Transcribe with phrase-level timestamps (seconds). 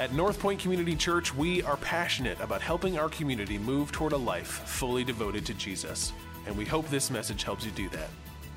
[0.00, 4.16] At North Point Community Church, we are passionate about helping our community move toward a
[4.16, 6.14] life fully devoted to Jesus,
[6.46, 8.08] and we hope this message helps you do that.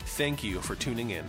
[0.05, 1.25] Thank you for tuning in.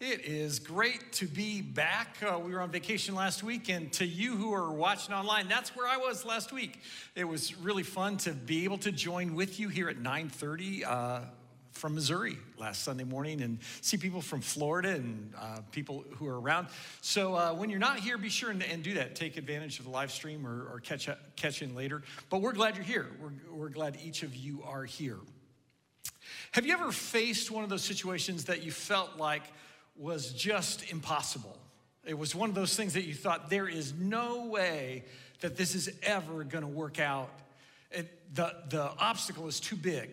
[0.00, 2.16] It is great to be back.
[2.20, 5.76] Uh, we were on vacation last week, and to you who are watching online, that's
[5.76, 6.80] where I was last week.
[7.14, 11.20] It was really fun to be able to join with you here at 9:30 uh,
[11.72, 16.40] from Missouri last Sunday morning, and see people from Florida and uh, people who are
[16.40, 16.68] around.
[17.00, 19.14] So uh, when you're not here, be sure and, and, do that.
[19.14, 22.02] Take advantage of the live stream or, or catch catch in later.
[22.30, 23.08] But we're glad you're here.
[23.20, 25.18] We're, we're glad each of you are here.
[26.52, 29.42] Have you ever faced one of those situations that you felt like
[29.96, 31.58] was just impossible.
[32.04, 35.04] It was one of those things that you thought, there is no way
[35.40, 37.30] that this is ever going to work out.
[37.90, 40.10] It, the, the obstacle is too big.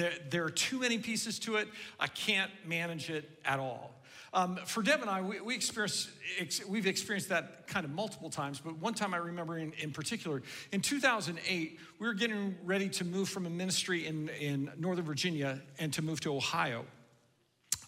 [0.00, 1.68] There, there are too many pieces to it.
[1.98, 4.00] I can't manage it at all.
[4.32, 8.30] Um, for Deb and I, we, we experience, ex, we've experienced that kind of multiple
[8.30, 10.40] times, but one time I remember in, in particular,
[10.72, 15.60] in 2008, we were getting ready to move from a ministry in, in Northern Virginia
[15.78, 16.86] and to move to Ohio.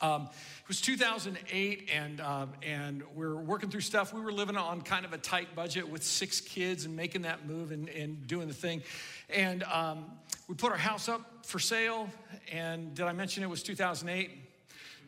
[0.03, 4.13] Um, it was 2008, and, uh, and we are working through stuff.
[4.13, 7.47] We were living on kind of a tight budget with six kids and making that
[7.47, 8.83] move and, and doing the thing.
[9.31, 10.07] And um,
[10.49, 12.11] we put our house up for sale.
[12.51, 14.31] And did I mention it was 2008?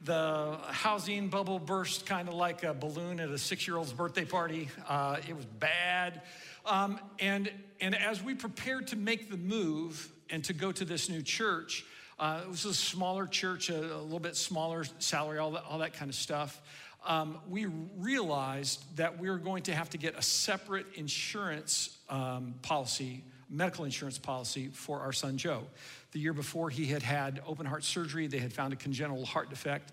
[0.05, 4.25] The housing bubble burst kind of like a balloon at a six year old's birthday
[4.25, 4.69] party.
[4.89, 6.22] Uh, it was bad.
[6.67, 7.50] Um, and,
[7.81, 11.84] and as we prepared to make the move and to go to this new church,
[12.25, 15.80] uh, it was a smaller church, a, a, little bit smaller salary, all that, all
[15.80, 16.62] that kind of stuff.
[17.06, 17.66] Um, we
[17.98, 23.84] realized that we were going to have to get a separate insurance um, policy, medical
[23.84, 25.64] insurance policy for our son Joe.
[26.12, 28.27] The year before, he had had open heart surgery.
[28.27, 29.92] They had found a congenital heart defect.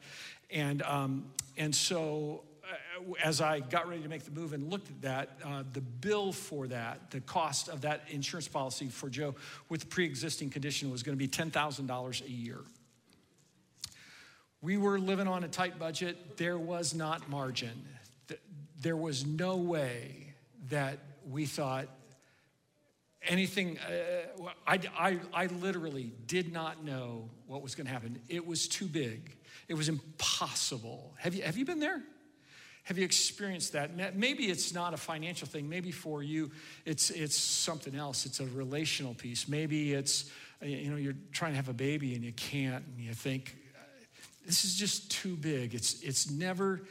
[0.50, 1.26] And, um,
[1.58, 2.44] and so
[3.24, 6.32] as I got ready to make the move and looked at that, uh, the bill
[6.32, 9.36] for that, the cost of that insurance policy for Joe
[9.70, 12.60] with pre existing condition was going to be $10,000 a year.
[14.62, 16.38] We were living on a tight budget.
[16.38, 17.86] There was not margin.
[18.80, 20.34] There was no way
[20.70, 21.88] that we thought
[23.24, 23.80] anything.
[23.80, 28.20] Uh, I, I, I literally did not know what was going to happen.
[28.28, 29.36] It was too big,
[29.68, 31.14] it was impossible.
[31.18, 32.02] Have you, have you been there?
[32.84, 34.16] Have you experienced that?
[34.16, 35.70] Maybe it's not a financial thing.
[35.70, 36.52] Maybe for you,
[36.86, 38.26] it's, it's something else.
[38.26, 39.48] It's a relational piece.
[39.48, 40.32] Maybe it's,
[40.62, 43.56] you know, you're trying to have a baby and you can't, and you think,
[44.46, 45.76] this is just too big.
[45.76, 46.82] It's, it's never,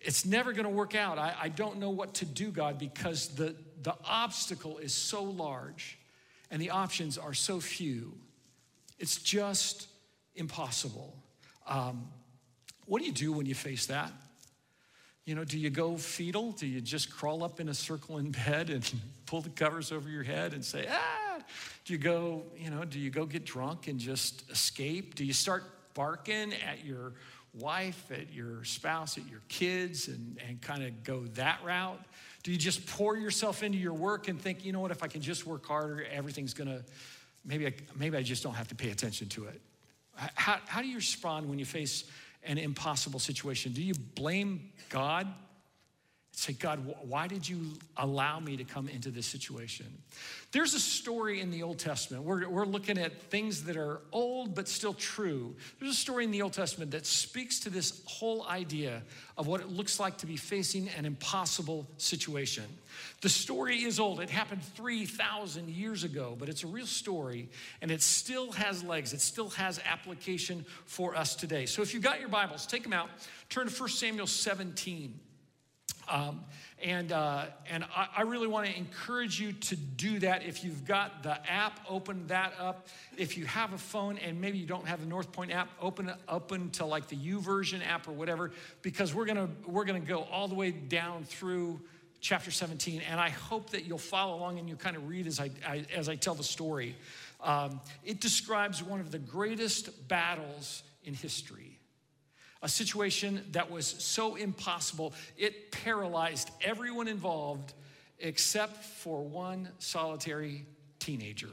[0.00, 1.18] it's never going to work out.
[1.18, 5.98] I, I don't know what to do, God, because the, the obstacle is so large
[6.50, 8.14] and the options are so few.
[8.98, 9.88] It's just
[10.34, 11.14] impossible.
[11.66, 12.08] Um,
[12.86, 14.10] what do you do when you face that?
[15.24, 16.52] You know, do you go fetal?
[16.52, 18.92] Do you just crawl up in a circle in bed and
[19.26, 21.38] pull the covers over your head and say, ah?
[21.84, 25.14] Do you go, you know, do you go get drunk and just escape?
[25.14, 25.64] Do you start
[25.94, 27.12] barking at your
[27.54, 32.00] wife, at your spouse, at your kids and, and kind of go that route?
[32.42, 35.06] Do you just pour yourself into your work and think, you know what, if I
[35.06, 36.82] can just work harder, everything's gonna,
[37.44, 39.60] maybe I, maybe I just don't have to pay attention to it?
[40.14, 42.04] How, how do you respond when you face
[42.44, 43.72] an impossible situation?
[43.72, 45.26] Do you blame God?
[46.36, 47.60] Say, God, why did you
[47.96, 49.86] allow me to come into this situation?
[50.50, 52.24] There's a story in the Old Testament.
[52.24, 55.54] We're, we're looking at things that are old but still true.
[55.78, 59.02] There's a story in the Old Testament that speaks to this whole idea
[59.38, 62.64] of what it looks like to be facing an impossible situation.
[63.20, 64.20] The story is old.
[64.20, 67.48] It happened 3,000 years ago, but it's a real story
[67.80, 69.12] and it still has legs.
[69.12, 71.66] It still has application for us today.
[71.66, 73.08] So if you've got your Bibles, take them out,
[73.50, 75.20] turn to 1 Samuel 17.
[76.08, 76.44] Um,
[76.82, 80.44] and uh, and I, I, really want to encourage you to do that.
[80.44, 82.88] If you've got the app, open that up.
[83.16, 86.10] If you have a phone and maybe you don't have the North Point app, open
[86.10, 88.50] it open to like the YouVersion app or whatever,
[88.82, 91.80] because we're gonna we're gonna go all the way down through
[92.20, 95.40] chapter 17, and I hope that you'll follow along and you kind of read as
[95.40, 96.96] I, I as I tell the story.
[97.42, 101.73] Um, it describes one of the greatest battles in history
[102.64, 107.74] a situation that was so impossible, it paralyzed everyone involved
[108.18, 110.64] except for one solitary
[110.98, 111.50] teenager.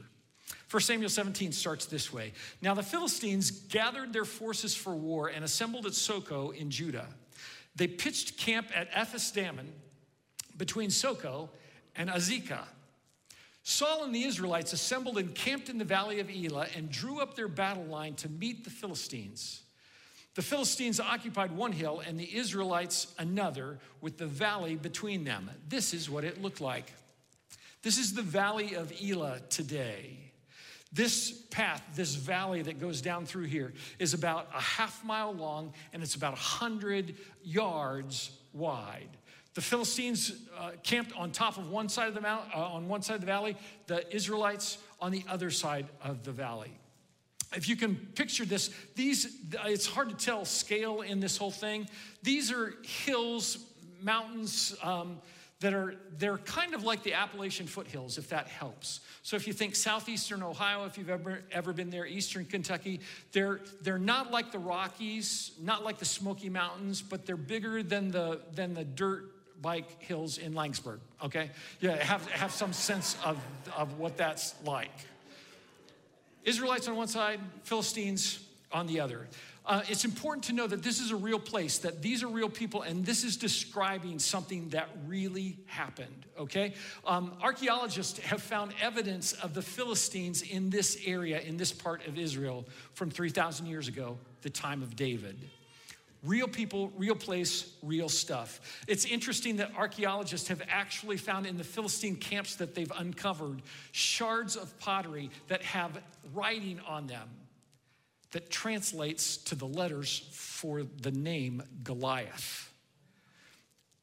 [0.70, 2.32] 1 Samuel 17 starts this way
[2.62, 7.08] Now the Philistines gathered their forces for war and assembled at Socoh in Judah.
[7.76, 9.70] They pitched camp at Ephes Dammim
[10.56, 11.50] between Socoh
[11.94, 12.64] and Azekah.
[13.64, 17.36] Saul and the Israelites assembled and camped in the valley of Elah and drew up
[17.36, 19.62] their battle line to meet the Philistines.
[20.34, 25.50] The Philistines occupied one hill and the Israelites another, with the valley between them.
[25.68, 26.92] This is what it looked like.
[27.82, 30.18] This is the valley of Elah today.
[30.90, 35.72] This path, this valley that goes down through here, is about a half mile long
[35.92, 39.08] and it's about 100 yards wide.
[39.54, 43.02] The Philistines uh, camped on top of one side of the mount, uh, on one
[43.02, 43.56] side of the valley,
[43.86, 46.72] the Israelites on the other side of the valley
[47.54, 51.88] if you can picture this, these, it's hard to tell scale in this whole thing.
[52.22, 53.58] These are hills,
[54.00, 55.18] mountains um,
[55.60, 59.00] that are, they're kind of like the Appalachian foothills, if that helps.
[59.22, 63.00] So if you think southeastern Ohio, if you've ever, ever been there, eastern Kentucky,
[63.30, 68.10] they're, they're not like the Rockies, not like the Smoky Mountains, but they're bigger than
[68.10, 69.30] the, than the dirt
[69.62, 71.50] bike hills in Laingsburg, okay?
[71.80, 73.38] Yeah, have, have some sense of,
[73.76, 74.90] of what that's like.
[76.44, 78.40] Israelites on one side, Philistines
[78.70, 79.28] on the other.
[79.64, 82.48] Uh, it's important to know that this is a real place, that these are real
[82.48, 86.74] people, and this is describing something that really happened, okay?
[87.06, 92.18] Um, archaeologists have found evidence of the Philistines in this area, in this part of
[92.18, 95.38] Israel, from 3,000 years ago, the time of David.
[96.22, 98.60] Real people, real place, real stuff.
[98.86, 104.54] It's interesting that archaeologists have actually found in the Philistine camps that they've uncovered shards
[104.54, 106.00] of pottery that have
[106.32, 107.28] writing on them
[108.30, 112.72] that translates to the letters for the name Goliath.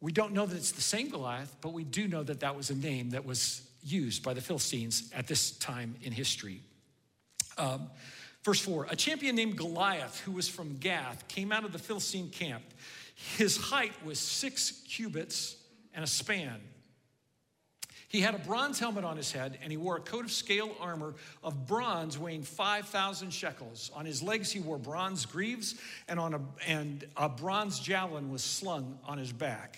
[0.02, 2.70] We don't know that it's the same Goliath, but we do know that that was
[2.70, 6.62] a name that was used by the Philistines at this time in history.
[7.58, 7.90] Um,
[8.50, 12.32] Verse 4 A champion named Goliath, who was from Gath, came out of the Philistine
[12.32, 12.64] camp.
[13.38, 15.56] His height was six cubits
[15.94, 16.60] and a span.
[18.08, 20.72] He had a bronze helmet on his head, and he wore a coat of scale
[20.80, 21.14] armor
[21.44, 23.92] of bronze weighing 5,000 shekels.
[23.94, 25.76] On his legs, he wore bronze greaves,
[26.08, 29.78] and, on a, and a bronze javelin was slung on his back.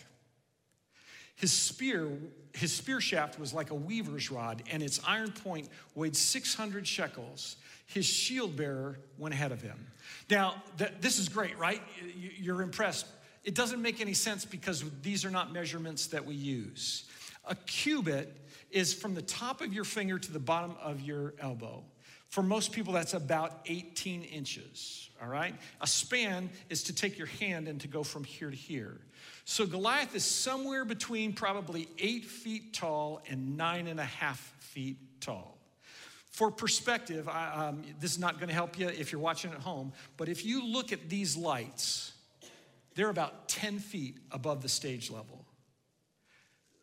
[1.35, 2.07] His spear,
[2.53, 7.57] his spear shaft was like a weaver's rod, and its iron point weighed 600 shekels
[7.93, 9.87] his shield bearer went ahead of him.
[10.29, 11.81] Now, th- this is great, right?
[12.37, 13.05] You're impressed.
[13.43, 17.05] It doesn't make any sense because these are not measurements that we use.
[17.45, 18.37] A cubit
[18.69, 21.83] is from the top of your finger to the bottom of your elbow.
[22.29, 25.53] For most people, that's about 18 inches, all right?
[25.81, 29.01] A span is to take your hand and to go from here to here.
[29.43, 34.97] So Goliath is somewhere between probably eight feet tall and nine and a half feet
[35.19, 35.57] tall.
[36.31, 39.57] For perspective, I, um, this is not going to help you if you're watching at
[39.57, 42.13] home, but if you look at these lights,
[42.95, 45.45] they're about 10 feet above the stage level.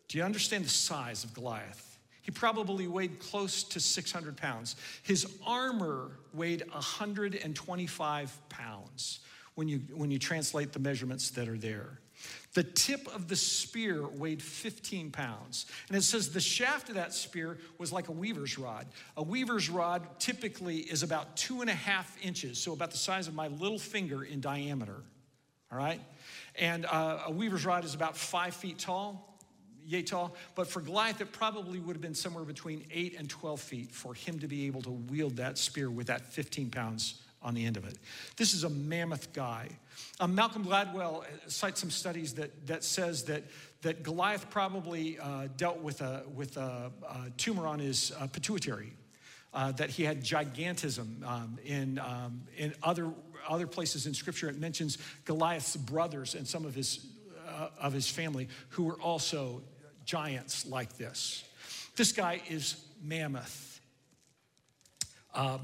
[0.09, 1.99] Do you understand the size of Goliath?
[2.23, 4.77] He probably weighed close to 600 pounds.
[5.03, 9.21] His armor weighed 125 pounds
[9.55, 12.01] when you, when you translate the measurements that are there.
[12.55, 15.67] The tip of the spear weighed 15 pounds.
[15.89, 18.87] And it says the shaft of that spear was like a weaver's rod.
[19.17, 23.29] A weaver's rod typically is about two and a half inches, so about the size
[23.29, 25.03] of my little finger in diameter.
[25.71, 26.01] All right?
[26.57, 29.39] And uh, a weaver's rod is about five feet tall,
[29.87, 30.35] yay tall.
[30.55, 34.15] But for Goliath, it probably would have been somewhere between eight and 12 feet for
[34.15, 37.77] him to be able to wield that spear with that 15 pounds on the end
[37.77, 37.97] of it.
[38.37, 39.69] This is a mammoth guy.
[40.21, 43.45] Um, Malcolm Gladwell uh, cites some studies that, that says that,
[43.83, 48.93] that Goliath probably uh, dealt with a, with a, a tumor on his uh, pituitary,
[49.55, 51.25] uh, that he had gigantism.
[51.25, 53.11] Um, in, um, in other,
[53.49, 57.07] other places in Scripture, it mentions Goliath's brothers and some of his,
[57.49, 59.63] uh, of his family who were also
[60.05, 61.45] giants like this.
[61.97, 63.81] This guy is mammoth.
[65.35, 65.61] Um,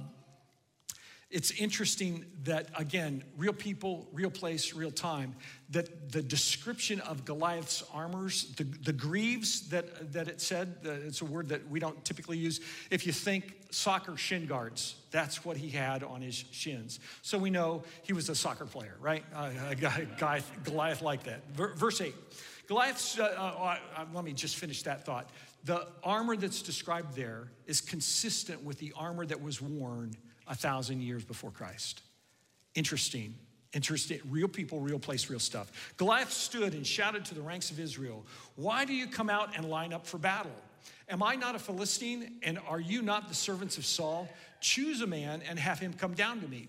[1.34, 5.34] it's interesting that, again, real people, real place, real time,
[5.70, 11.24] that the description of Goliath's armors, the, the greaves that, that it said, it's a
[11.24, 12.60] word that we don't typically use.
[12.88, 17.00] If you think soccer shin guards, that's what he had on his shins.
[17.22, 19.24] So we know he was a soccer player, right?
[19.34, 21.40] Uh, a guy, guy, Goliath like that.
[21.56, 22.14] Verse 8.
[22.68, 25.30] Goliath's, uh, uh, uh, let me just finish that thought.
[25.64, 30.14] The armor that's described there is consistent with the armor that was worn
[30.46, 32.02] a thousand years before Christ.
[32.74, 33.34] Interesting.
[33.72, 34.20] Interesting.
[34.30, 35.94] Real people, real place, real stuff.
[35.96, 38.24] Goliath stood and shouted to the ranks of Israel,
[38.56, 40.52] Why do you come out and line up for battle?
[41.08, 44.28] Am I not a Philistine, and are you not the servants of Saul?
[44.60, 46.68] Choose a man and have him come down to me.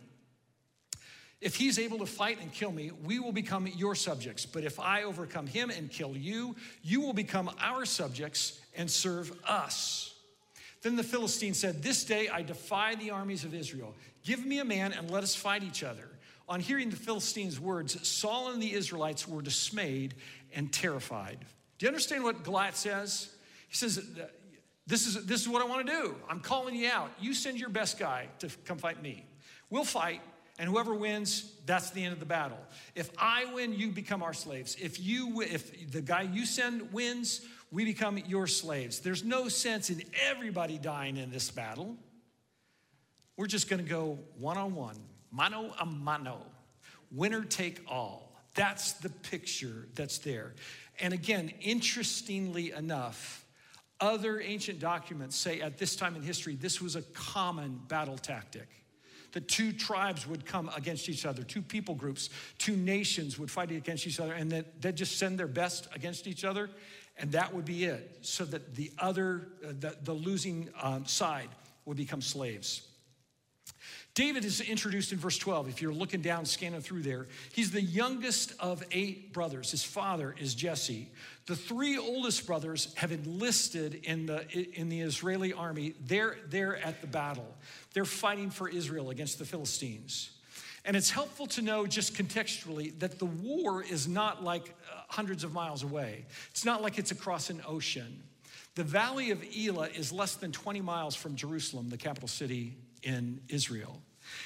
[1.41, 4.46] If he's able to fight and kill me, we will become your subjects.
[4.46, 9.32] But if I overcome him and kill you, you will become our subjects and serve
[9.48, 10.14] us.
[10.86, 13.96] Then the Philistine said, This day I defy the armies of Israel.
[14.24, 16.08] Give me a man and let us fight each other.
[16.48, 20.13] On hearing the Philistines' words, Saul and the Israelites were dismayed
[20.54, 21.39] and terrified.
[21.80, 23.34] Do you understand what Goliath says?
[23.68, 24.00] He says,
[24.86, 26.15] this is, this is what I want to do.
[26.30, 27.10] I'm calling you out.
[27.20, 29.25] You send your best guy to come fight me.
[29.72, 30.22] We'll fight,
[30.60, 32.60] and whoever wins, that's the end of the battle.
[32.94, 34.77] If I win, you become our slaves.
[34.80, 37.42] If you if the guy you send wins,
[37.75, 39.01] we become your slaves.
[39.01, 41.98] There's no sense in everybody dying in this battle.
[43.36, 44.96] We're just going to go one on one,
[45.29, 46.39] mano a mano,
[47.12, 48.32] winner take all.
[48.53, 50.53] That's the picture that's there.
[51.01, 53.46] And again, interestingly enough,
[54.00, 58.70] other ancient documents say at this time in history, this was a common battle tactic.
[59.34, 63.70] The two tribes would come against each other, two people groups, two nations would fight
[63.70, 66.70] against each other, and that they'd just send their best against each other,
[67.17, 71.50] and that would be it, so that the other, uh, the, the, losing um, side
[71.86, 72.88] would become slaves.
[74.15, 75.67] David is introduced in verse 12.
[75.67, 79.72] If you're looking down, scanning through there, he's the youngest of eight brothers.
[79.72, 81.10] His father is Jesse.
[81.48, 85.95] The three oldest brothers have enlisted in the, in the Israeli army.
[86.05, 87.53] They're there at the battle.
[87.93, 90.31] They're fighting for Israel against the Philistines.
[90.86, 95.43] And it's helpful to know just contextually that the war is not like uh, hundreds
[95.43, 96.25] of miles away.
[96.51, 98.24] It's not like it's across an ocean.
[98.75, 103.39] The valley of Elah is less than 20 miles from Jerusalem, the capital city in
[103.47, 104.01] Israel.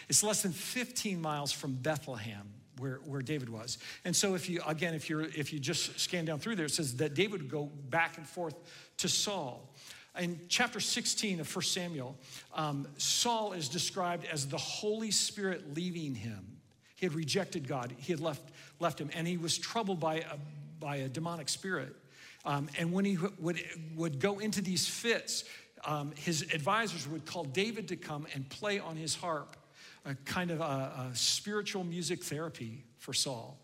[0.07, 2.47] It's less than 15 miles from Bethlehem,
[2.77, 3.79] where, where David was.
[4.05, 6.71] And so if you, again, if you're if you just scan down through there, it
[6.71, 8.55] says that David would go back and forth
[8.97, 9.73] to Saul.
[10.17, 12.17] In chapter 16 of 1 Samuel,
[12.53, 16.58] um, Saul is described as the Holy Spirit leaving him.
[16.99, 18.41] He had rejected God, he had left,
[18.81, 20.35] left him, and he was troubled by a,
[20.81, 21.95] by a demonic spirit.
[22.43, 23.61] Um, and when he would,
[23.95, 25.45] would go into these fits,
[25.85, 29.55] um, his advisors would call David to come and play on his harp,
[30.03, 33.57] a kind of a, a spiritual music therapy for Saul.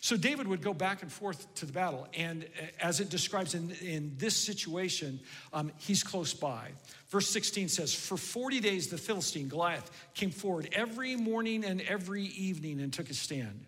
[0.00, 2.46] So David would go back and forth to the battle, and
[2.80, 5.20] as it describes in, in this situation,
[5.52, 6.68] um, he's close by.
[7.08, 12.24] Verse 16 says, For 40 days the Philistine, Goliath, came forward every morning and every
[12.24, 13.64] evening and took his stand.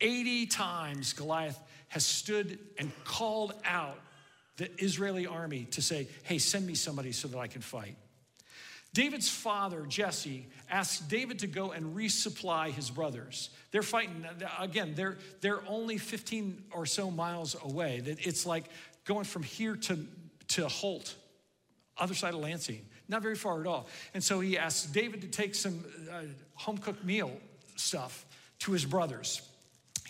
[0.00, 3.98] 80 times Goliath has stood and called out
[4.56, 7.96] the Israeli army to say, Hey, send me somebody so that I can fight.
[8.94, 13.48] David's father, Jesse, asked David to go and resupply his brothers.
[13.70, 14.26] They're fighting,
[14.58, 18.02] again, they're, they're only 15 or so miles away.
[18.04, 18.66] It's like
[19.04, 19.98] going from here to,
[20.48, 21.14] to Holt,
[21.96, 23.86] other side of Lansing, not very far at all.
[24.12, 26.22] And so he asked David to take some uh,
[26.54, 27.32] home cooked meal
[27.76, 28.26] stuff
[28.60, 29.40] to his brothers.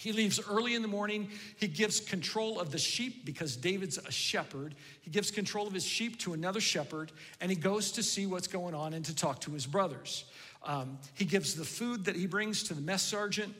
[0.02, 1.30] He leaves early in the morning.
[1.56, 4.74] He gives control of the sheep because David's a shepherd.
[5.00, 8.48] He gives control of his sheep to another shepherd, and he goes to see what's
[8.48, 10.24] going on and to talk to his brothers.
[10.64, 13.54] Um, he gives the food that he brings to the mess sergeant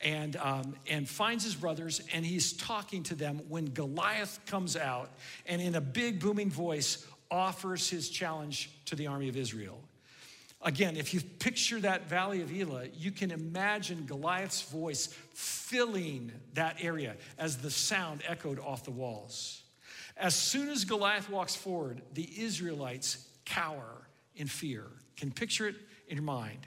[0.00, 5.10] and, um, and finds his brothers, and he's talking to them when Goliath comes out
[5.44, 9.80] and, in a big booming voice, offers his challenge to the army of Israel.
[10.62, 16.76] Again, if you picture that valley of Elah, you can imagine Goliath's voice filling that
[16.82, 19.62] area as the sound echoed off the walls.
[20.18, 24.84] As soon as Goliath walks forward, the Israelites cower in fear.
[25.16, 25.76] Can picture it
[26.08, 26.66] in your mind.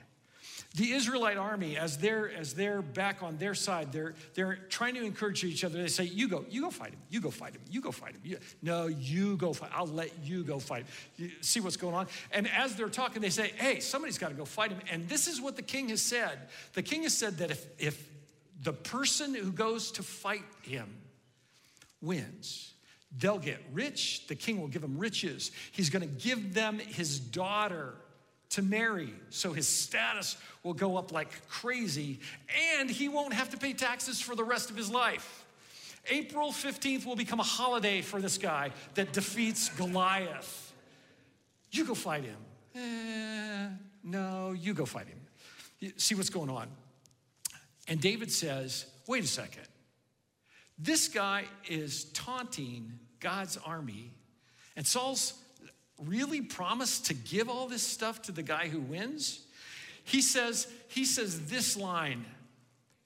[0.76, 5.04] The Israelite army, as they're, as they're back on their side, they're, they're trying to
[5.04, 5.80] encourage each other.
[5.80, 8.14] They say, You go, you go fight him, you go fight him, you go fight
[8.14, 8.22] him.
[8.24, 9.70] You, no, you go fight.
[9.72, 10.88] I'll let you go fight.
[11.18, 12.08] You see what's going on?
[12.32, 14.80] And as they're talking, they say, Hey, somebody's got to go fight him.
[14.92, 16.40] And this is what the king has said.
[16.74, 18.10] The king has said that if, if
[18.64, 20.90] the person who goes to fight him
[22.02, 22.74] wins,
[23.16, 24.26] they'll get rich.
[24.26, 25.52] The king will give them riches.
[25.72, 27.94] He's going to give them his daughter
[28.54, 29.14] to marry.
[29.30, 32.20] So his status will go up like crazy,
[32.78, 35.46] and he won't have to pay taxes for the rest of his life.
[36.10, 40.74] April 15th will become a holiday for this guy that defeats Goliath.
[41.72, 42.38] You go fight him.
[42.76, 43.70] Eh,
[44.04, 45.94] no, you go fight him.
[45.98, 46.68] See what's going on.
[47.88, 49.68] And David says, wait a second.
[50.78, 54.12] This guy is taunting God's army.
[54.76, 55.34] And Saul's
[56.08, 59.42] really promise to give all this stuff to the guy who wins?
[60.04, 62.26] He says, he says this line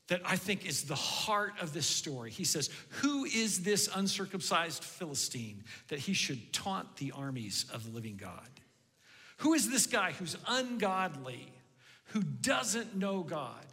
[0.08, 2.32] that I think is the heart of this story.
[2.32, 2.70] He says,
[3.01, 8.50] Who is this uncircumcised Philistine that he should taunt the armies of the living God?
[9.38, 11.51] Who is this guy who's ungodly,
[12.06, 13.66] who doesn't know God?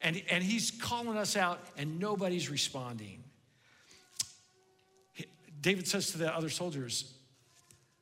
[0.00, 3.24] And, and he's calling us out, and nobody's responding.
[5.62, 7.13] David says to the other soldiers,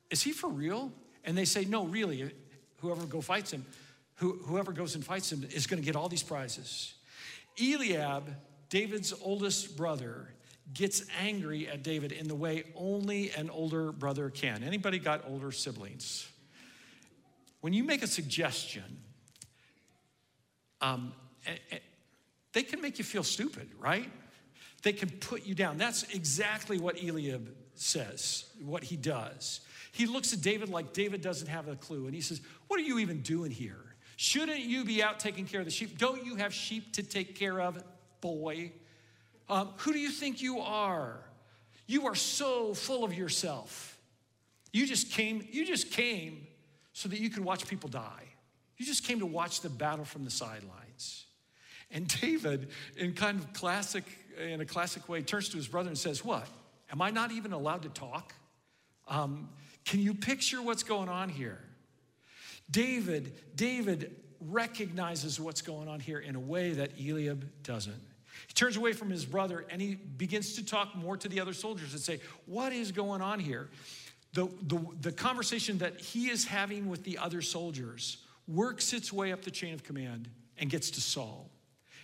[0.09, 0.91] is he for real?
[1.23, 2.33] And they say, No, really.
[2.77, 3.65] Whoever go fights him,
[4.15, 6.95] who, whoever goes and fights him is going to get all these prizes.
[7.57, 8.35] Eliab,
[8.69, 10.33] David's oldest brother,
[10.73, 14.63] gets angry at David in the way only an older brother can.
[14.63, 16.27] Anybody got older siblings?
[17.61, 18.83] When you make a suggestion,
[20.81, 21.13] um,
[22.53, 24.09] they can make you feel stupid, right?
[24.83, 25.77] They can put you down.
[25.77, 29.61] That's exactly what Eliab says, what he does.
[29.93, 32.83] He looks at David like David doesn't have a clue, and he says, What are
[32.83, 33.77] you even doing here?
[34.15, 35.99] Shouldn't you be out taking care of the sheep?
[35.99, 37.81] Don't you have sheep to take care of,
[38.19, 38.71] boy?
[39.47, 41.19] Um, who do you think you are?
[41.85, 43.99] You are so full of yourself.
[44.71, 46.47] You just came, you just came
[46.93, 48.23] so that you could watch people die.
[48.77, 51.25] You just came to watch the battle from the sidelines.
[51.91, 54.05] And David, in kind of classic,
[54.43, 56.47] in a classic way, turns to his brother and says, What?
[56.91, 58.33] Am I not even allowed to talk?
[59.07, 59.49] Um,
[59.85, 61.59] can you picture what's going on here?
[62.69, 68.01] David, David recognizes what's going on here in a way that Eliab doesn't.
[68.47, 71.53] He turns away from his brother and he begins to talk more to the other
[71.53, 73.69] soldiers and say, What is going on here?
[74.33, 79.31] The, the, the conversation that he is having with the other soldiers works its way
[79.31, 81.49] up the chain of command and gets to Saul.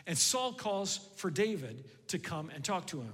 [0.06, 3.14] And Saul calls for David to come and talk to him.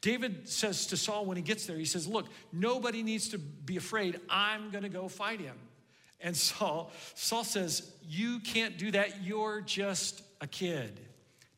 [0.00, 3.76] David says to Saul when he gets there, he says, Look, nobody needs to be
[3.76, 4.20] afraid.
[4.28, 5.56] I'm going to go fight him.
[6.20, 9.22] And Saul, Saul says, You can't do that.
[9.22, 11.00] You're just a kid.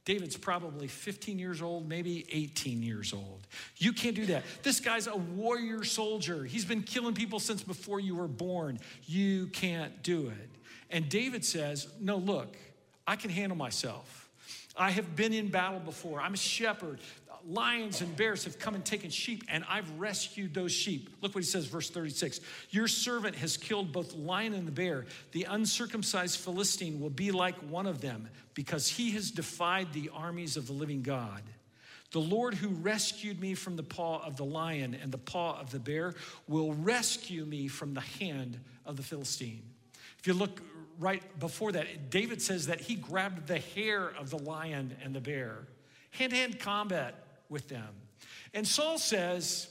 [0.05, 3.47] David's probably 15 years old, maybe 18 years old.
[3.77, 4.43] You can't do that.
[4.65, 6.43] This guy's a warrior soldier.
[6.45, 8.81] He's been killing people since before you were born.
[9.05, 10.51] You can't do it.
[10.91, 12.57] And David says, No, look,
[13.07, 14.29] I can handle myself.
[14.77, 16.21] I have been in battle before.
[16.21, 17.01] I'm a shepherd
[17.49, 21.11] lions and bears have come and taken sheep, and I've rescued those sheep.
[21.21, 22.41] Look what he says, verse 36.
[22.71, 25.07] Your servant has killed both lion and the bear.
[25.33, 30.57] The uncircumcised Philistine will be like one of them, because he has defied the armies
[30.57, 31.43] of the living God.
[32.13, 35.71] The Lord who rescued me from the paw of the lion and the paw of
[35.71, 36.15] the bear
[36.47, 39.63] will rescue me from the hand of the Philistine.
[40.19, 40.61] If you look
[40.99, 45.21] right before that, David says that he grabbed the hair of the lion and the
[45.21, 45.67] bear.
[46.11, 47.95] Hand to hand combat with them.
[48.53, 49.69] And Saul says,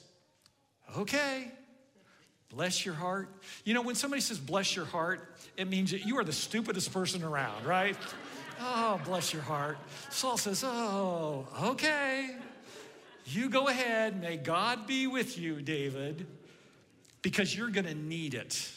[0.97, 1.51] Okay,
[2.49, 3.29] bless your heart.
[3.63, 6.93] You know, when somebody says bless your heart, it means that you are the stupidest
[6.93, 7.97] person around, right?
[8.61, 9.77] oh, bless your heart.
[10.09, 12.35] Saul says, Oh, okay.
[13.25, 14.19] You go ahead.
[14.19, 16.27] May God be with you, David,
[17.21, 18.69] because you're going to need it,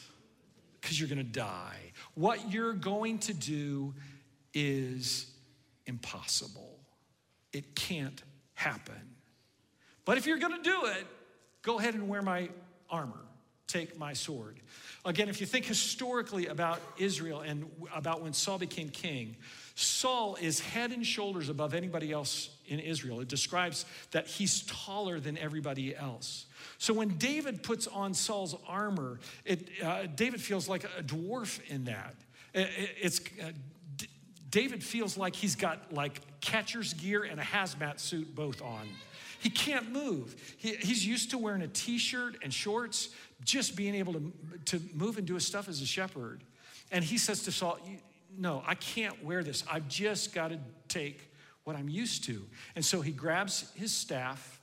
[0.81, 1.79] because you're going to die.
[2.13, 3.93] What you're going to do
[4.53, 5.31] is
[5.85, 6.79] impossible.
[7.51, 8.21] It can't
[8.55, 9.15] happen.
[10.03, 11.05] But if you're going to do it,
[11.61, 12.49] go ahead and wear my
[12.89, 13.25] armor,
[13.67, 14.59] take my sword.
[15.03, 19.35] Again, if you think historically about Israel and about when Saul became king,
[19.75, 23.19] Saul is head and shoulders above anybody else in Israel.
[23.19, 26.45] It describes that he's taller than everybody else.
[26.77, 31.85] So when David puts on Saul's armor, it, uh, David feels like a dwarf in
[31.85, 32.15] that.
[32.53, 32.69] It,
[33.01, 33.51] it's uh,
[34.49, 38.87] David feels like he's got like catcher's gear and a hazmat suit both on.
[39.39, 40.35] He can't move.
[40.57, 43.09] He, he's used to wearing a t shirt and shorts,
[43.43, 44.33] just being able to,
[44.65, 46.43] to move and do his stuff as a shepherd.
[46.91, 47.79] And he says to Saul,
[48.37, 49.63] No, I can't wear this.
[49.69, 51.31] I've just got to take
[51.63, 52.41] what I'm used to.
[52.75, 54.59] And so he grabs his staff,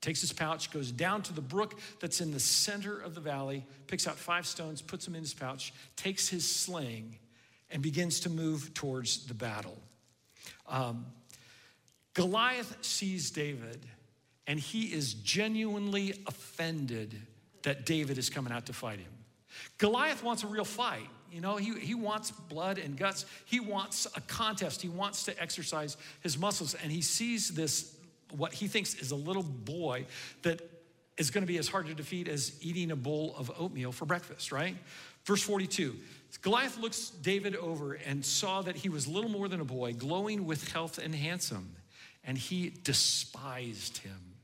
[0.00, 3.64] takes his pouch, goes down to the brook that's in the center of the valley,
[3.86, 7.18] picks out five stones, puts them in his pouch, takes his sling,
[7.70, 9.76] and begins to move towards the battle.
[10.68, 11.06] Um,
[12.14, 13.84] Goliath sees David,
[14.46, 17.14] and he is genuinely offended
[17.62, 19.12] that David is coming out to fight him.
[19.78, 21.08] Goliath wants a real fight.
[21.30, 23.26] You know, he, he wants blood and guts.
[23.44, 24.80] He wants a contest.
[24.80, 26.74] He wants to exercise his muscles.
[26.74, 27.94] And he sees this,
[28.34, 30.06] what he thinks is a little boy
[30.42, 30.62] that
[31.18, 34.04] is going to be as hard to defeat as eating a bowl of oatmeal for
[34.04, 34.76] breakfast, right?
[35.24, 35.96] Verse 42
[36.42, 40.46] Goliath looks David over and saw that he was little more than a boy, glowing
[40.46, 41.76] with health and handsome,
[42.24, 44.36] and he despised him.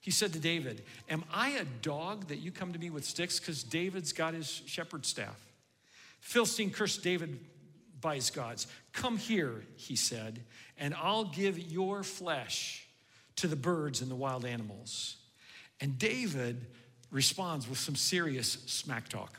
[0.00, 3.40] He said to David, Am I a dog that you come to me with sticks?
[3.40, 5.40] Because David's got his shepherd's staff.
[6.20, 7.40] Philistine cursed David
[8.00, 8.66] by his gods.
[8.92, 10.44] Come here, he said,
[10.78, 12.86] and I'll give your flesh
[13.36, 15.16] to the birds and the wild animals.
[15.80, 16.66] And David
[17.10, 19.38] responds with some serious smack talk.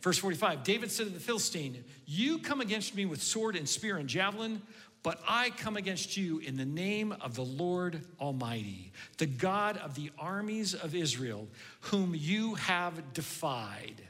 [0.00, 3.96] Verse 45 David said to the Philistine, You come against me with sword and spear
[3.96, 4.62] and javelin,
[5.02, 9.94] but I come against you in the name of the Lord Almighty, the God of
[9.94, 11.48] the armies of Israel,
[11.80, 14.02] whom you have defied.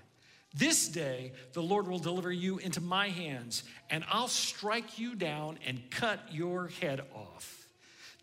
[0.54, 5.58] This day the Lord will deliver you into my hands, and I'll strike you down
[5.66, 7.57] and cut your head off.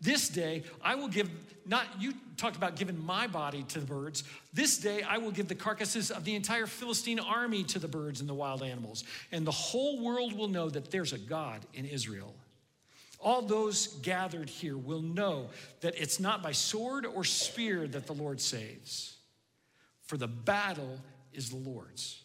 [0.00, 1.30] This day I will give,
[1.64, 4.24] not you talked about giving my body to the birds.
[4.52, 8.20] This day I will give the carcasses of the entire Philistine army to the birds
[8.20, 11.86] and the wild animals, and the whole world will know that there's a God in
[11.86, 12.34] Israel.
[13.20, 15.48] All those gathered here will know
[15.80, 19.16] that it's not by sword or spear that the Lord saves,
[20.02, 21.00] for the battle
[21.32, 22.22] is the Lord's,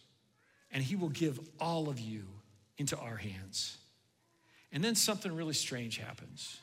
[0.72, 2.24] and he will give all of you
[2.78, 3.78] into our hands.
[4.74, 6.58] And then something really strange happens.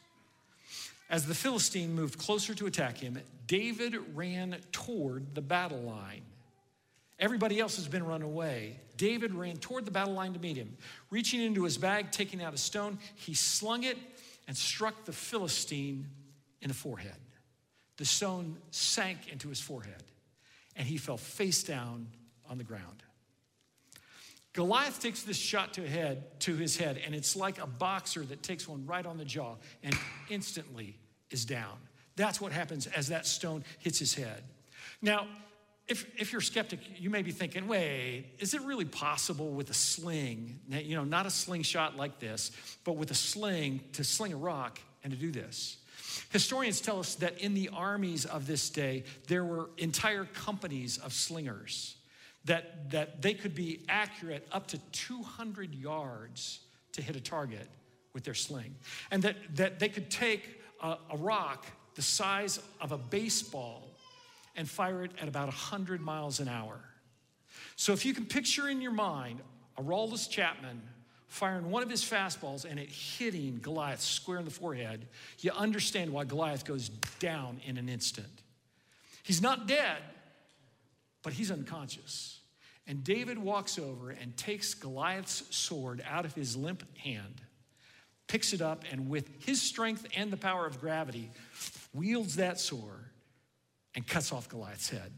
[1.11, 6.23] As the Philistine moved closer to attack him, David ran toward the battle line.
[7.19, 8.79] Everybody else has been run away.
[8.97, 10.77] David ran toward the battle line to meet him.
[11.11, 13.97] Reaching into his bag, taking out a stone, he slung it
[14.47, 16.07] and struck the Philistine
[16.61, 17.17] in the forehead.
[17.97, 20.03] The stone sank into his forehead,
[20.77, 22.07] and he fell face down
[22.49, 23.03] on the ground.
[24.59, 28.43] Goliath takes this shot to, head, to his head, and it's like a boxer that
[28.43, 29.97] takes one right on the jaw and
[30.31, 30.97] instantly
[31.31, 31.77] is down.
[32.17, 34.43] That's what happens as that stone hits his head.
[35.01, 35.29] Now,
[35.87, 39.75] if, if you're skeptic, you may be thinking, wait, is it really possible with a
[39.75, 42.51] sling, you know, not a slingshot like this,
[42.83, 45.77] but with a sling to sling a rock and to do this?
[46.31, 51.13] Historians tell us that in the armies of this day, there were entire companies of
[51.13, 51.98] slingers
[52.49, 56.61] that, that they could be accurate up to 200 yards
[56.93, 57.69] to hit a target
[58.13, 58.75] with their sling.
[59.11, 63.89] And that, that they could take a, a rock the size of a baseball
[64.57, 66.79] and fire it at about 100 miles an hour.
[67.77, 69.41] So if you can picture in your mind
[69.77, 70.83] a Aroldis Chapman
[71.29, 75.07] firing one of his fastballs and it hitting Goliath square in the forehead,
[75.41, 78.43] you understand why Goliath goes down in an instant.
[79.23, 79.99] He's not dead,
[81.23, 82.38] but he's unconscious.
[82.89, 87.43] And David walks over and takes Goliath's sword out of his limp hand,
[88.29, 91.31] picks it up, and with his strength and the power of gravity,
[91.93, 93.05] wields that sword
[93.95, 95.13] and cuts off Goliath's head.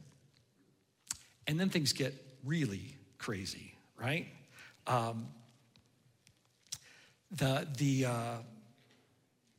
[1.46, 2.12] And then things get
[2.44, 4.26] really crazy, right?
[4.88, 5.28] Um,
[7.30, 8.36] the, the, uh,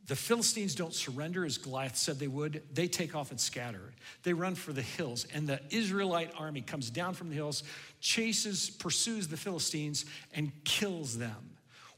[0.07, 2.63] the Philistines don't surrender as Goliath said they would.
[2.73, 3.93] They take off and scatter.
[4.23, 7.63] They run for the hills, and the Israelite army comes down from the hills,
[7.99, 11.51] chases, pursues the Philistines, and kills them.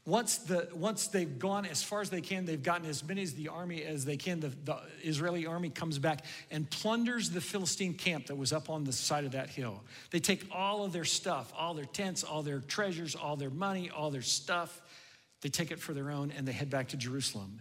[0.06, 3.32] Once, the, once they've gone as far as they can, they've gotten as many as
[3.32, 4.38] the army as they can.
[4.38, 8.84] The, the Israeli army comes back and plunders the Philistine camp that was up on
[8.84, 9.82] the side of that hill.
[10.10, 13.88] They take all of their stuff, all their tents, all their treasures, all their money,
[13.88, 14.82] all their stuff.
[15.40, 17.60] They take it for their own and they head back to Jerusalem.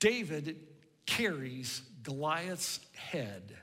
[0.00, 0.56] David
[1.06, 3.56] carries Goliath's head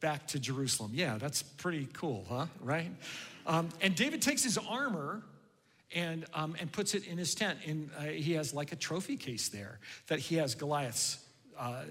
[0.00, 0.90] back to Jerusalem.
[0.94, 2.46] Yeah, that's pretty cool, huh?
[2.60, 2.90] Right?
[3.46, 5.22] Um, and David takes his armor
[5.94, 7.58] and, um, and puts it in his tent.
[7.66, 11.24] And uh, he has like a trophy case there that he has Goliath's
[11.58, 11.84] uh,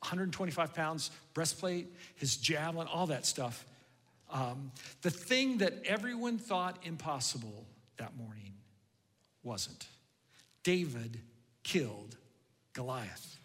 [0.00, 3.66] 125 pounds breastplate, his javelin, all that stuff.
[4.30, 4.70] Um,
[5.02, 8.54] the thing that everyone thought impossible that morning
[9.42, 9.86] wasn't.
[10.62, 11.20] David
[11.62, 12.16] killed
[12.76, 13.38] Goliath.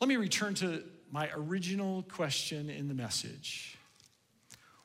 [0.00, 3.78] Let me return to my original question in the message.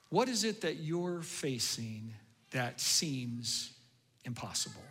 [0.10, 2.14] What is it that you're facing
[2.52, 3.74] that seems
[4.24, 4.82] impossible?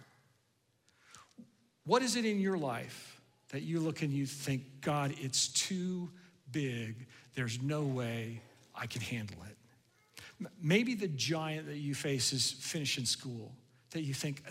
[1.86, 6.10] What is it in your life that you look and you think, God, it's too
[6.52, 7.06] big.
[7.34, 8.42] There's no way
[8.74, 10.48] I can handle it.
[10.62, 13.52] Maybe the giant that you face is finishing school,
[13.92, 14.42] that you think,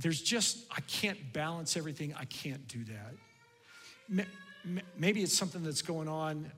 [0.00, 2.14] there's just, I can't balance everything.
[2.18, 4.26] I can't do that.
[4.96, 6.50] Maybe it's something that's going on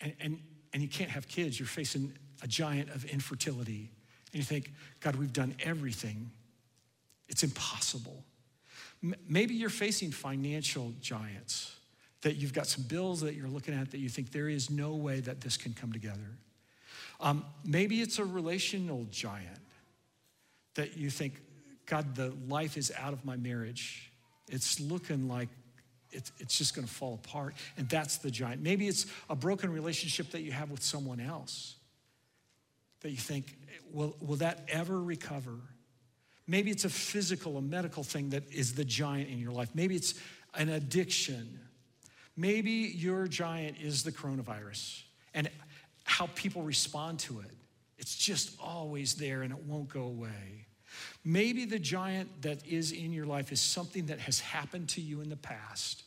[0.00, 0.38] and, and,
[0.72, 1.58] and you can't have kids.
[1.58, 3.90] You're facing a giant of infertility.
[4.32, 6.30] And you think, God, we've done everything.
[7.28, 8.24] It's impossible.
[9.28, 11.76] Maybe you're facing financial giants,
[12.22, 14.94] that you've got some bills that you're looking at that you think there is no
[14.94, 16.36] way that this can come together.
[17.20, 19.60] Um, maybe it's a relational giant
[20.74, 21.40] that you think,
[21.90, 24.12] God, the life is out of my marriage.
[24.48, 25.48] It's looking like
[26.12, 27.54] it's, just going to fall apart.
[27.76, 28.62] And that's the giant.
[28.62, 31.74] Maybe it's a broken relationship that you have with someone else
[33.00, 33.56] that you think,
[33.92, 35.56] will, will that ever recover?
[36.46, 39.70] Maybe it's a physical, a medical thing that is the giant in your life.
[39.74, 40.14] Maybe it's
[40.54, 41.58] an addiction.
[42.36, 45.02] Maybe your giant is the coronavirus
[45.34, 45.48] and
[46.04, 47.50] how people respond to it.
[47.98, 50.66] It's just always there and it won't go away.
[51.24, 55.20] Maybe the giant that is in your life is something that has happened to you
[55.20, 56.02] in the past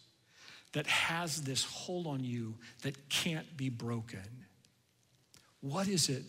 [0.74, 4.20] that has this hold on you that can't be broken.
[5.62, 6.24] What is it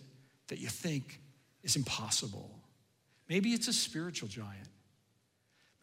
[0.48, 1.20] that you think
[1.64, 2.50] is impossible.
[3.28, 4.68] Maybe it's a spiritual giant.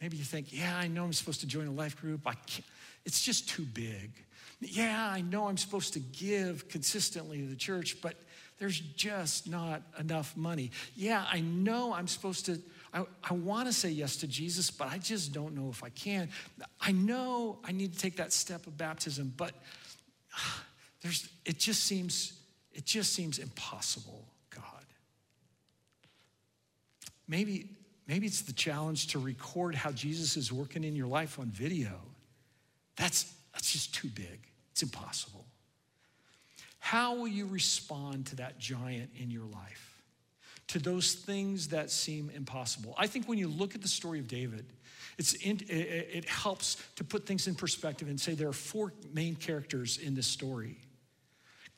[0.00, 2.22] Maybe you think, yeah, I know I'm supposed to join a life group.
[2.26, 2.64] I can't,
[3.04, 4.12] it's just too big.
[4.60, 8.14] Yeah, I know I'm supposed to give consistently to the church, but
[8.62, 10.70] there's just not enough money.
[10.94, 12.60] Yeah, I know I'm supposed to,
[12.94, 15.88] I, I want to say yes to Jesus, but I just don't know if I
[15.88, 16.28] can.
[16.80, 19.52] I know I need to take that step of baptism, but
[21.02, 22.34] there's, it just seems,
[22.72, 24.84] it just seems impossible, God.
[27.26, 27.68] Maybe,
[28.06, 31.98] maybe it's the challenge to record how Jesus is working in your life on video.
[32.94, 34.46] That's, that's just too big.
[34.70, 35.41] It's impossible.
[36.82, 40.02] How will you respond to that giant in your life?
[40.66, 42.92] To those things that seem impossible?
[42.98, 44.66] I think when you look at the story of David,
[45.44, 49.36] in, it, it helps to put things in perspective and say there are four main
[49.36, 50.76] characters in this story.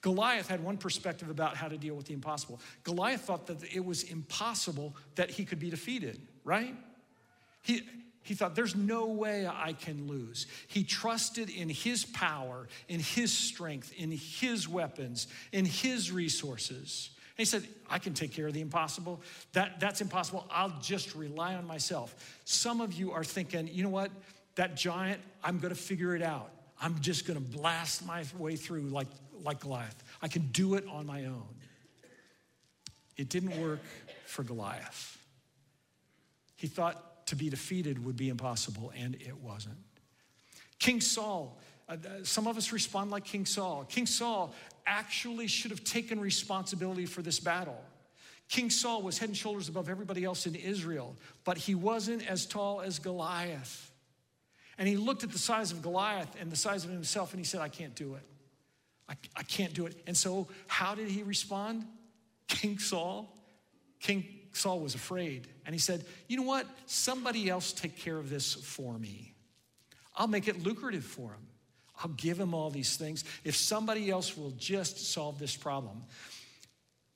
[0.01, 2.59] Goliath had one perspective about how to deal with the impossible.
[2.83, 6.75] Goliath thought that it was impossible that he could be defeated, right?
[7.61, 7.83] He,
[8.25, 10.47] he thought, there's no way I can lose.
[10.67, 17.11] He trusted in his power, in his strength, in his weapons, in his resources.
[17.37, 19.21] And he said, I can take care of the impossible.
[19.53, 20.47] That, that's impossible.
[20.51, 22.41] I'll just rely on myself.
[22.45, 24.11] Some of you are thinking, you know what?
[24.57, 26.51] That giant, I'm going to figure it out.
[26.81, 29.09] I'm just going to blast my way through like
[29.45, 30.03] like Goliath.
[30.23, 31.47] I can do it on my own.
[33.17, 33.81] It didn't work
[34.27, 35.19] for Goliath.
[36.57, 39.77] He thought to be defeated would be impossible, and it wasn't.
[40.79, 41.59] King Saul,
[41.89, 43.85] uh, some of us respond like King Saul.
[43.89, 44.55] King Saul
[44.87, 47.81] actually should have taken responsibility for this battle.
[48.49, 52.47] King Saul was head and shoulders above everybody else in Israel, but he wasn't as
[52.47, 53.91] tall as Goliath.
[54.77, 57.45] And he looked at the size of Goliath and the size of himself, and he
[57.45, 58.23] said, I can't do it.
[59.09, 60.03] I, I can't do it.
[60.07, 61.85] And so, how did he respond?
[62.49, 63.35] King Saul?
[64.01, 64.25] King
[64.57, 65.49] Saul was afraid.
[65.67, 66.67] And he said, You know what?
[66.87, 69.35] Somebody else take care of this for me.
[70.17, 71.47] I'll make it lucrative for him.
[72.03, 73.25] I'll give him all these things.
[73.45, 76.03] If somebody else will just solve this problem.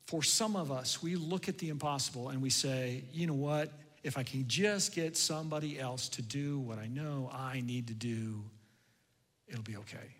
[0.06, 3.72] For some of us, we look at the impossible and we say, You know what?
[4.02, 7.94] If I can just get somebody else to do what I know I need to
[7.94, 8.42] do,
[9.48, 10.14] it'll be okay.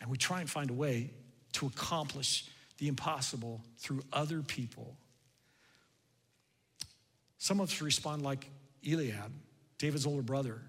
[0.00, 1.10] And we try and find a way
[1.52, 4.96] to accomplish the impossible through other people.
[7.38, 8.50] Some of us respond like
[8.86, 9.32] Eliab,
[9.78, 10.60] David's older brother.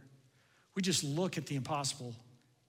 [0.76, 2.14] We just look at the impossible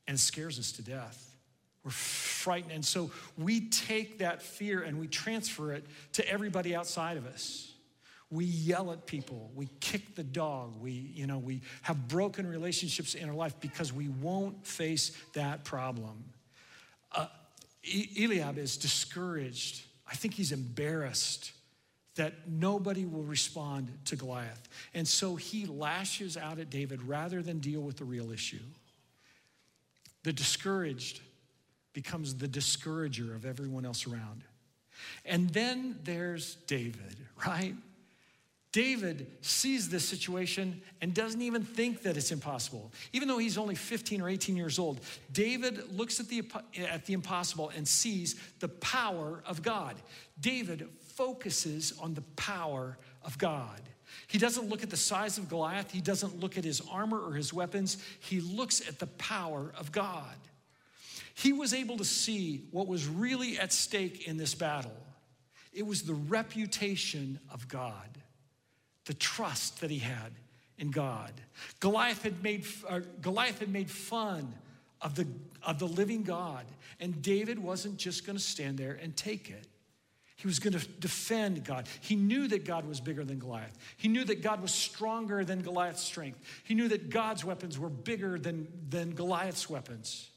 [0.07, 1.37] and it scares us to death.
[1.85, 2.73] We're frightened.
[2.73, 5.85] And so we take that fear and we transfer it
[6.15, 7.73] to everybody outside of us.
[8.31, 13.15] We yell at people, we kick the dog, we, you know, we have broken relationships
[13.15, 16.25] in our life because we won't face that problem.
[17.11, 17.27] Uh,
[18.21, 19.83] Eliab is discouraged.
[20.07, 21.53] I think he's embarrassed
[22.19, 24.69] that nobody will respond to Goliath.
[24.93, 28.59] And so he lashes out at David rather than deal with the real issue.
[30.25, 31.21] The discouraged
[31.93, 34.43] becomes the discourager of everyone else around.
[35.25, 37.75] And then there's David, right?
[38.73, 42.93] David sees this situation and doesn't even think that it's impossible.
[43.13, 45.01] Even though he's only 15 or 18 years old,
[45.33, 46.43] David looks at the,
[46.91, 49.95] at the impossible and sees the power of God.
[50.41, 53.81] David focuses on the power of God.
[54.29, 57.33] He doesn't look at the size of Goliath, he doesn't look at his armor or
[57.33, 60.37] his weapons, he looks at the power of God.
[61.35, 64.97] He was able to see what was really at stake in this battle.
[65.73, 68.09] It was the reputation of God
[69.07, 70.33] the trust that he had
[70.77, 71.33] in God.
[71.81, 74.53] Goliath had made, uh, Goliath had made fun
[75.01, 75.27] of the,
[75.63, 76.67] of the living God,
[77.01, 79.67] and David wasn't just going to stand there and take it.
[80.39, 81.89] He was going to defend God.
[82.01, 83.77] He knew that God was bigger than Goliath.
[83.97, 86.41] He knew that God was stronger than Goliath's strength.
[86.63, 90.31] He knew that God's weapons were bigger than, than Goliath's weapons.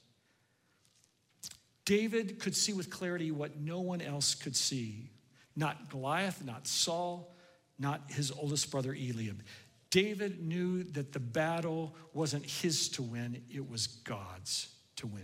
[1.86, 5.12] David could see with clarity what no one else could see.
[5.56, 7.36] Not Goliath, not Saul,
[7.78, 9.44] not his oldest brother Eliab.
[9.92, 15.24] David knew that the battle wasn't his to win, it was God's to win.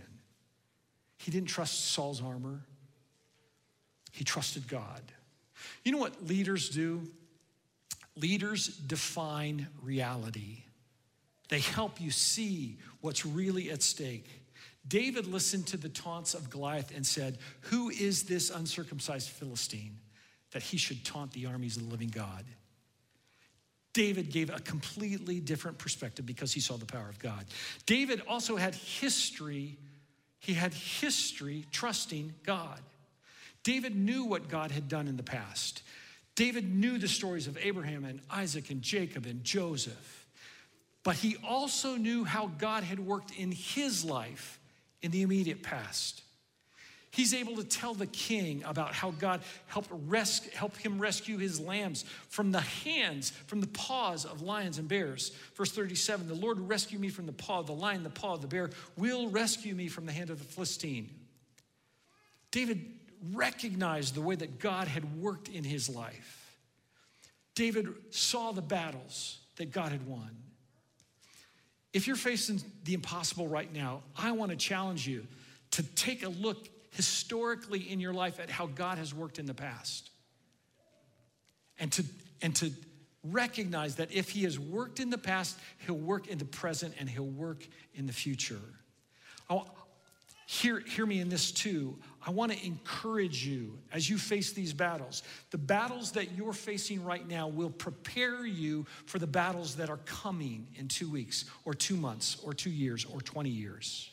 [1.16, 2.64] He didn't trust Saul's armor,
[4.18, 5.02] he trusted God.
[5.84, 7.02] You know what leaders do?
[8.16, 10.64] Leaders define reality.
[11.48, 14.28] They help you see what's really at stake.
[14.86, 19.98] David listened to the taunts of Goliath and said, Who is this uncircumcised Philistine?
[20.52, 22.44] that he should taunt the armies of the living God.
[23.92, 27.44] David gave a completely different perspective because he saw the power of God.
[27.86, 29.76] David also had history,
[30.38, 32.80] he had history trusting God.
[33.62, 35.82] David knew what God had done in the past.
[36.34, 40.26] David knew the stories of Abraham and Isaac and Jacob and Joseph,
[41.02, 44.60] but he also knew how God had worked in his life
[45.02, 46.22] in the immediate past.
[47.10, 51.58] He's able to tell the king about how God helped res- help him rescue his
[51.58, 55.30] lambs from the hands, from the paws of lions and bears.
[55.56, 58.42] Verse 37 The Lord rescue me from the paw of the lion, the paw of
[58.42, 61.10] the bear, will rescue me from the hand of the Philistine.
[62.50, 62.97] David
[63.32, 66.56] recognized the way that God had worked in his life.
[67.54, 70.30] David saw the battles that God had won.
[71.92, 75.26] If you're facing the impossible right now, I want to challenge you
[75.72, 79.54] to take a look historically in your life at how God has worked in the
[79.54, 80.10] past.
[81.80, 82.04] And to,
[82.42, 82.70] and to
[83.24, 87.08] recognize that if He has worked in the past, He'll work in the present and
[87.08, 88.60] He'll work in the future.
[90.48, 91.94] Hear, hear me in this too.
[92.26, 95.22] I want to encourage you as you face these battles.
[95.50, 99.98] The battles that you're facing right now will prepare you for the battles that are
[99.98, 104.10] coming in two weeks, or two months, or two years, or 20 years.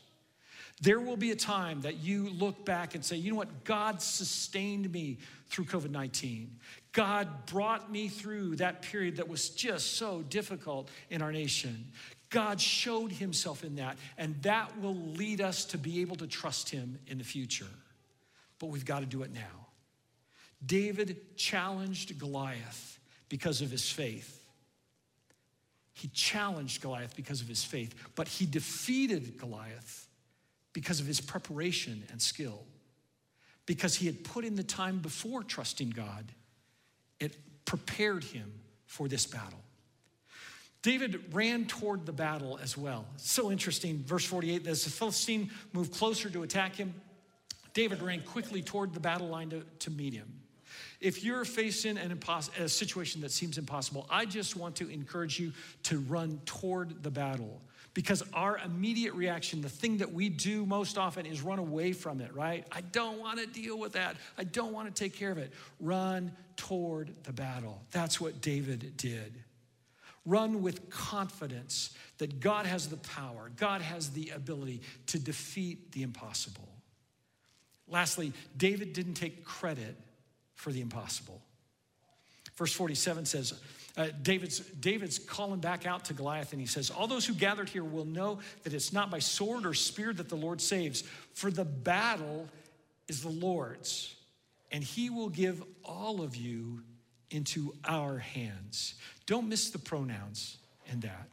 [0.82, 3.63] There will be a time that you look back and say, you know what?
[3.63, 6.60] God sustained me through COVID 19.
[6.91, 11.86] God brought me through that period that was just so difficult in our nation.
[12.36, 16.69] God showed himself in that, and that will lead us to be able to trust
[16.69, 17.69] him in the future.
[18.60, 19.67] But we've got to do it now.
[20.65, 24.45] David challenged Goliath because of his faith.
[25.93, 30.06] He challenged Goliath because of his faith, but he defeated Goliath
[30.74, 32.63] because of his preparation and skill.
[33.65, 36.26] Because he had put in the time before trusting God,
[37.21, 38.52] it prepared him
[38.88, 39.64] for this battle.
[40.86, 43.08] David ran toward the battle as well.
[43.17, 44.04] So interesting.
[44.06, 46.93] Verse 48 as the Philistine moved closer to attack him,
[47.74, 50.32] David ran quickly toward the battle line to, to meet him.
[51.02, 55.39] If you're facing an impos- a situation that seems impossible, I just want to encourage
[55.39, 55.54] you
[55.86, 57.63] to run toward the battle
[57.95, 62.21] because our immediate reaction, the thing that we do most often is run away from
[62.21, 62.63] it, right?
[62.71, 64.17] I don't want to deal with that.
[64.38, 65.52] I don't want to take care of it.
[65.80, 67.82] Run toward the battle.
[67.89, 69.44] That's what David did.
[70.26, 76.04] Run with confidence that God has the power, God has the ability to defeat the
[76.04, 76.68] impossible.
[77.88, 79.96] Lastly, David didn't take credit
[80.56, 81.42] for the impossible.
[82.56, 83.54] Verse 47 says,
[83.98, 87.70] uh, David's, David's calling back out to Goliath and he says, All those who gathered
[87.70, 91.50] here will know that it's not by sword or spear that the Lord saves, for
[91.50, 92.48] the battle
[93.08, 94.16] is the Lord's,
[94.72, 96.82] and he will give all of you
[97.36, 98.95] into our hands.
[99.26, 100.58] Don't miss the pronouns
[100.91, 101.28] in that.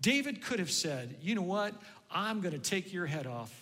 [0.00, 1.74] David could have said, You know what?
[2.10, 3.52] I'm going to take your head off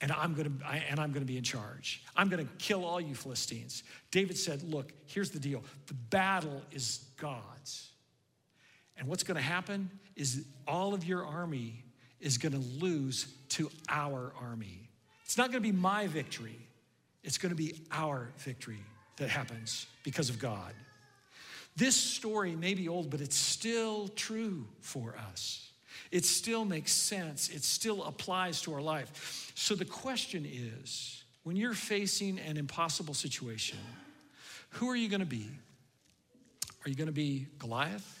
[0.00, 2.02] and I'm going to and I'm going to be in charge.
[2.16, 3.82] I'm going to kill all you Philistines.
[4.10, 5.62] David said, "Look, here's the deal.
[5.86, 7.88] The battle is God's.
[8.96, 11.84] And what's going to happen is all of your army
[12.20, 14.90] is going to lose to our army.
[15.24, 16.58] It's not going to be my victory.
[17.22, 18.80] It's going to be our victory
[19.20, 20.74] that happens because of God."
[21.76, 25.70] This story may be old, but it's still true for us.
[26.10, 27.48] It still makes sense.
[27.48, 29.52] It still applies to our life.
[29.54, 33.78] So the question is when you're facing an impossible situation,
[34.70, 35.48] who are you going to be?
[36.84, 38.18] Are you going to be Goliath,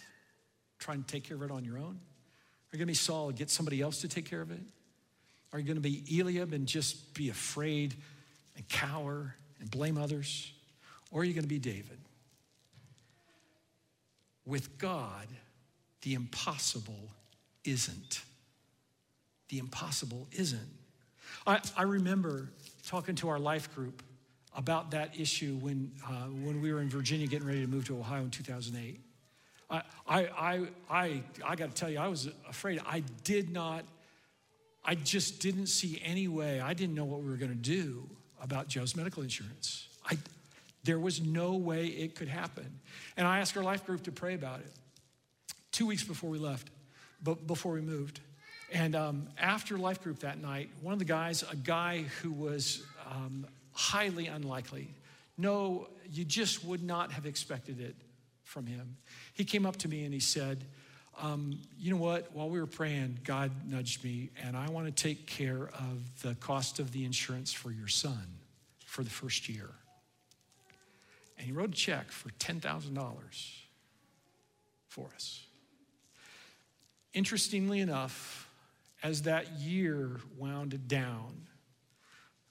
[0.78, 1.98] trying to take care of it on your own?
[1.98, 4.62] Are you going to be Saul get somebody else to take care of it?
[5.52, 7.94] Are you going to be Eliab and just be afraid
[8.56, 10.52] and cower and blame others?
[11.10, 11.98] Or are you going to be David?
[14.46, 15.26] With God,
[16.02, 17.10] the impossible
[17.64, 18.22] isn't.
[19.48, 20.68] The impossible isn't.
[21.46, 22.50] I, I remember
[22.86, 24.02] talking to our life group
[24.56, 27.98] about that issue when, uh, when we were in Virginia getting ready to move to
[27.98, 29.00] Ohio in 2008.
[29.70, 32.80] I, I, I, I, I got to tell you, I was afraid.
[32.86, 33.84] I did not,
[34.84, 36.60] I just didn't see any way.
[36.60, 38.08] I didn't know what we were going to do
[38.42, 39.86] about Joe's medical insurance.
[40.04, 40.18] I,
[40.84, 42.80] there was no way it could happen.
[43.16, 44.72] And I asked our life group to pray about it
[45.72, 46.70] two weeks before we left
[47.22, 48.20] but before we moved.
[48.72, 52.82] And um, after life group that night, one of the guys, a guy who was
[53.10, 54.88] um, highly unlikely,
[55.36, 57.96] no, you just would not have expected it
[58.44, 58.96] from him.
[59.34, 60.64] He came up to me and he said,
[61.20, 62.32] um, You know what?
[62.32, 66.34] While we were praying, God nudged me, and I want to take care of the
[66.36, 68.38] cost of the insurance for your son
[68.86, 69.70] for the first year.
[71.40, 73.00] And he wrote a check for $10,000
[74.88, 75.46] for us.
[77.14, 78.46] Interestingly enough,
[79.02, 81.46] as that year wound down,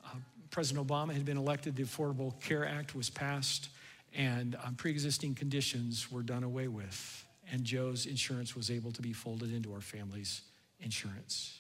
[0.04, 0.16] uh,
[0.50, 3.70] President Obama had been elected, the Affordable Care Act was passed,
[4.16, 9.04] and um, pre existing conditions were done away with, and Joe's insurance was able to
[9.04, 10.42] be folded into our family's
[10.80, 11.60] insurance.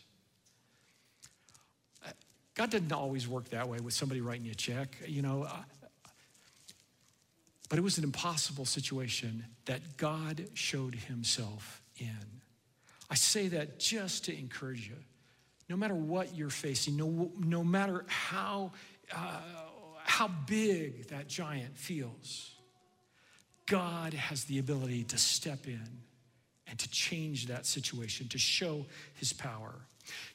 [2.04, 2.10] Uh,
[2.56, 5.48] God didn't always work that way with somebody writing you a check, you know.
[7.70, 12.18] But it was an impossible situation that God showed himself in.
[13.10, 14.96] I say that just to encourage you.
[15.70, 18.72] No matter what you're facing, no, no matter how,
[19.16, 19.42] uh,
[20.04, 22.56] how big that giant feels,
[23.68, 25.88] God has the ability to step in
[26.68, 29.76] and to change that situation, to show his power.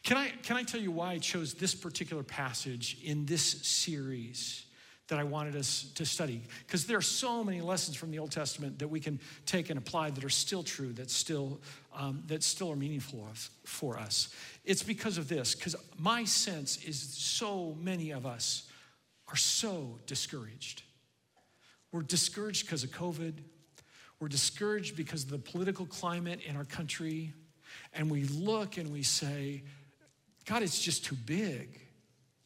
[0.04, 4.66] Can I, can I tell you why I chose this particular passage in this series?
[5.08, 6.42] That I wanted us to study.
[6.66, 9.78] Because there are so many lessons from the Old Testament that we can take and
[9.78, 11.60] apply that are still true, that still,
[11.94, 13.28] um, that still are meaningful
[13.64, 14.34] for us.
[14.64, 18.66] It's because of this, because my sense is so many of us
[19.28, 20.82] are so discouraged.
[21.92, 23.34] We're discouraged because of COVID.
[24.20, 27.34] We're discouraged because of the political climate in our country.
[27.92, 29.62] And we look and we say,
[30.46, 31.80] God, it's just too big.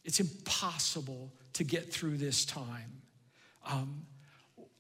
[0.05, 3.03] It's impossible to get through this time.
[3.67, 4.07] Um,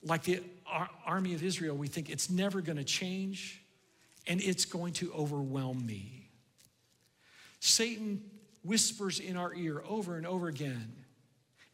[0.03, 3.63] like the ar- army of Israel, we think it's never going to change
[4.27, 6.29] and it's going to overwhelm me.
[7.61, 8.23] Satan
[8.63, 10.93] whispers in our ear over and over again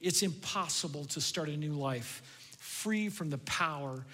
[0.04, 2.22] it's impossible to start a new life
[2.58, 4.04] free from the power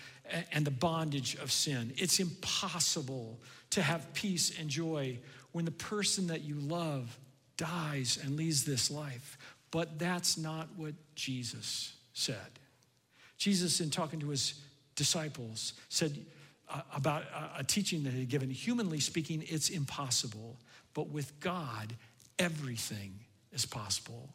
[0.52, 1.92] and the bondage of sin.
[1.96, 5.18] It's impossible to have peace and joy
[5.50, 7.18] when the person that you love
[7.56, 9.36] dies and leaves this life.
[9.70, 12.58] But that's not what Jesus said.
[13.38, 14.54] Jesus, in talking to his
[14.96, 16.18] disciples, said
[16.68, 20.56] uh, about a, a teaching that he had given, humanly speaking, it's impossible.
[20.92, 21.94] But with God,
[22.38, 23.14] everything
[23.52, 24.28] is possible.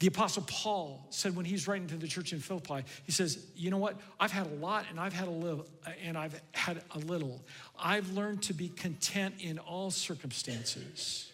[0.00, 3.70] The Apostle Paul said when he's writing to the church in Philippi, he says, You
[3.70, 3.96] know what?
[4.18, 5.66] I've had a lot and I've had a little,
[6.02, 7.40] and I've had a little.
[7.78, 11.30] I've learned to be content in all circumstances.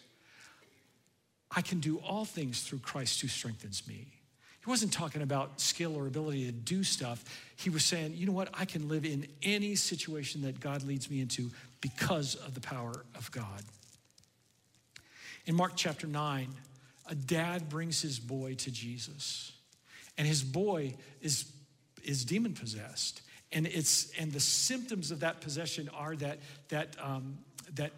[1.51, 4.07] I can do all things through Christ who strengthens me.
[4.65, 7.23] He wasn't talking about skill or ability to do stuff.
[7.55, 8.49] He was saying, you know what?
[8.53, 13.05] I can live in any situation that God leads me into because of the power
[13.15, 13.61] of God.
[15.45, 16.47] In Mark chapter 9,
[17.07, 19.51] a dad brings his boy to Jesus,
[20.17, 21.51] and his boy is,
[22.03, 23.21] is demon possessed.
[23.51, 26.39] And, it's, and the symptoms of that possession are that,
[26.69, 27.37] that, um,
[27.75, 27.91] that,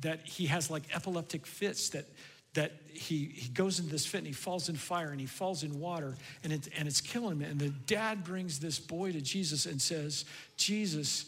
[0.00, 2.06] that he has like epileptic fits that
[2.54, 5.62] that he, he goes into this fit and he falls in fire and he falls
[5.62, 7.50] in water and, it, and it's killing him.
[7.50, 10.24] And the dad brings this boy to Jesus and says,
[10.56, 11.26] Jesus,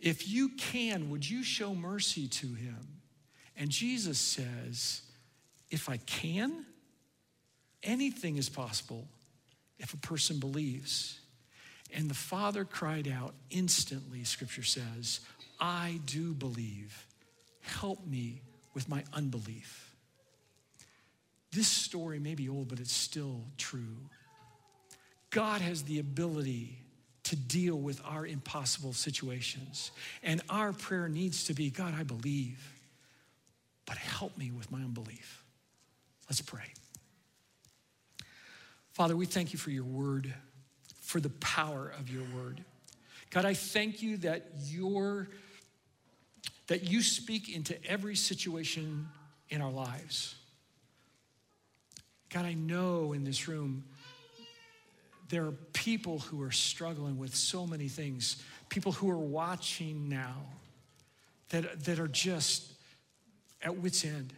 [0.00, 2.78] if you can, would you show mercy to him?
[3.56, 5.02] And Jesus says,
[5.70, 6.64] If I can,
[7.82, 9.06] anything is possible
[9.78, 11.20] if a person believes.
[11.94, 15.20] And the father cried out instantly, scripture says,
[15.60, 17.06] I do believe.
[17.62, 18.42] Help me
[18.74, 19.87] with my unbelief.
[21.52, 23.96] This story may be old, but it's still true.
[25.30, 26.78] God has the ability
[27.24, 29.90] to deal with our impossible situations.
[30.22, 32.72] And our prayer needs to be God, I believe,
[33.86, 35.42] but help me with my unbelief.
[36.28, 36.72] Let's pray.
[38.92, 40.32] Father, we thank you for your word,
[41.02, 42.64] for the power of your word.
[43.30, 45.28] God, I thank you that your
[46.68, 49.08] that you speak into every situation
[49.48, 50.34] in our lives.
[52.30, 53.84] God, I know in this room
[55.28, 60.36] there are people who are struggling with so many things, people who are watching now
[61.50, 62.70] that, that are just
[63.62, 64.32] at wits' end.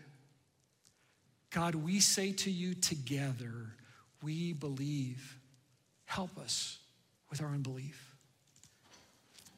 [1.51, 3.75] God, we say to you together,
[4.23, 5.37] we believe.
[6.05, 6.79] Help us
[7.29, 8.15] with our unbelief.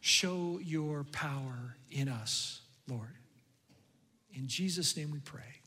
[0.00, 3.14] Show your power in us, Lord.
[4.34, 5.60] In Jesus' name we pray.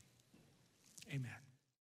[1.10, 1.35] Amen.